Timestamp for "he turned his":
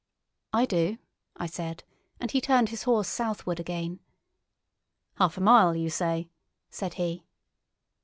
2.31-2.85